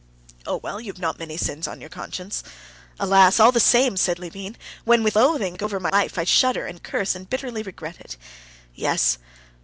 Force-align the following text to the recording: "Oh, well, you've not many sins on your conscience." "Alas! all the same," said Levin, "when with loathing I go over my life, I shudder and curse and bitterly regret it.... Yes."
"Oh, 0.47 0.55
well, 0.57 0.81
you've 0.81 0.97
not 0.97 1.19
many 1.19 1.37
sins 1.37 1.67
on 1.67 1.79
your 1.79 1.87
conscience." 1.91 2.43
"Alas! 2.99 3.39
all 3.39 3.51
the 3.51 3.59
same," 3.59 3.95
said 3.97 4.17
Levin, 4.17 4.57
"when 4.83 5.03
with 5.03 5.15
loathing 5.15 5.53
I 5.53 5.57
go 5.57 5.65
over 5.67 5.79
my 5.79 5.91
life, 5.91 6.17
I 6.17 6.23
shudder 6.23 6.65
and 6.65 6.81
curse 6.81 7.13
and 7.13 7.29
bitterly 7.29 7.61
regret 7.61 7.99
it.... 7.99 8.17
Yes." 8.73 9.19